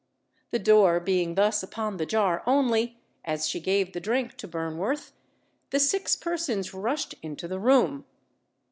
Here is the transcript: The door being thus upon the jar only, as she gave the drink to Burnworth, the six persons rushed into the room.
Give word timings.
The 0.49 0.57
door 0.57 0.99
being 0.99 1.35
thus 1.35 1.61
upon 1.61 1.97
the 1.97 2.07
jar 2.07 2.41
only, 2.47 2.97
as 3.23 3.47
she 3.47 3.59
gave 3.59 3.93
the 3.93 3.99
drink 3.99 4.35
to 4.37 4.47
Burnworth, 4.47 5.11
the 5.69 5.79
six 5.79 6.15
persons 6.15 6.73
rushed 6.73 7.13
into 7.21 7.47
the 7.47 7.59
room. 7.59 8.05